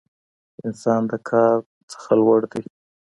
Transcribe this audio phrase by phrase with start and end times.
[0.65, 1.55] انسان د کار
[2.01, 2.63] نه لوړ دی.